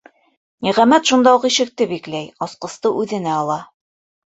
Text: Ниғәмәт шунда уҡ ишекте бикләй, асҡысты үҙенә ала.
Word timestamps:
Ниғәмәт 0.67 1.11
шунда 1.11 1.35
уҡ 1.39 1.47
ишекте 1.51 1.89
бикләй, 1.95 2.33
асҡысты 2.49 2.97
үҙенә 3.05 3.41
ала. 3.45 3.65